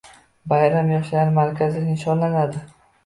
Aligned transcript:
Bayram 0.53 0.89
yoshlar 0.93 1.29
markazida 1.35 1.85
nishonlandi 1.93 2.65